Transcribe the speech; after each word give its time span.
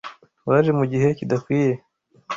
Waje 0.49 0.71
mugihe 0.79 1.07
kidakwiye 1.17 1.73